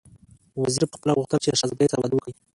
[0.61, 2.33] وزیر پخپله غوښتل چې له شهزادګۍ سره واده وکړي.